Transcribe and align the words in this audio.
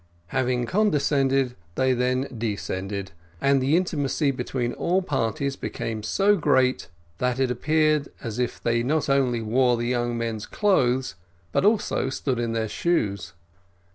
Having 0.29 0.65
condescended, 0.65 1.55
they 1.75 1.93
then 1.93 2.27
descended, 2.35 3.11
and 3.39 3.61
the 3.61 3.77
intimacy 3.77 4.31
between 4.31 4.73
all 4.73 5.03
parties 5.03 5.55
became 5.55 6.01
so 6.01 6.35
great 6.35 6.87
that 7.19 7.39
it 7.39 7.51
appeared 7.51 8.09
as 8.19 8.39
if 8.39 8.59
they 8.59 8.81
not 8.81 9.09
only 9.09 9.43
wore 9.43 9.77
the 9.77 9.85
young 9.85 10.17
men's 10.17 10.47
clothes, 10.47 11.13
but 11.51 11.65
also 11.65 12.09
stood 12.09 12.39
in 12.39 12.53
their 12.53 12.67
shoes. 12.67 13.33